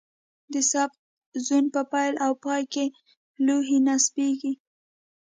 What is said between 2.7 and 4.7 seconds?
کې لوحې نصبیږي